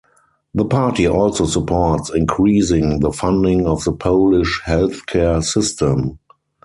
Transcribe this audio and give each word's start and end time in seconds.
The 0.55 0.65
party 0.65 1.07
also 1.07 1.45
supports 1.45 2.09
increasing 2.09 3.01
the 3.01 3.11
funding 3.11 3.67
of 3.67 3.83
the 3.83 3.91
Polish 3.91 4.59
healthcare 4.65 5.43
system. 5.43 6.17